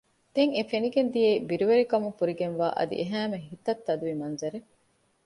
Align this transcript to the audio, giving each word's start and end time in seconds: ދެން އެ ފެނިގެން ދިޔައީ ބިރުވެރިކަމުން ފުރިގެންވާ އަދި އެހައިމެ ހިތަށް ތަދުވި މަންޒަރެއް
ދެން 0.35 0.53
އެ 0.55 0.63
ފެނިގެން 0.71 1.09
ދިޔައީ 1.13 1.37
ބިރުވެރިކަމުން 1.49 2.15
ފުރިގެންވާ 2.17 2.67
އަދި 2.77 2.95
އެހައިމެ 3.01 3.37
ހިތަށް 3.49 3.83
ތަދުވި 3.85 4.13
މަންޒަރެއް 4.21 4.69